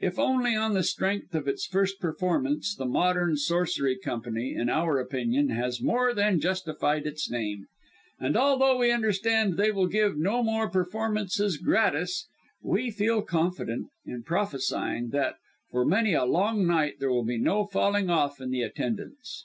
[0.00, 4.98] If only on the strength of its first performance, the Modern Sorcery Company, in our
[4.98, 7.66] opinion, has more than justified its name;
[8.18, 12.26] and although we understand they will give no more performances gratis,
[12.60, 15.36] we feel confident in prophesying that,
[15.70, 19.44] for many a long night, there will be no falling off in the attendance.